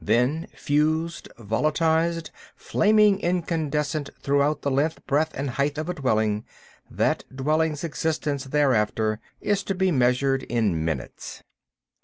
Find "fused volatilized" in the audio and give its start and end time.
0.55-2.31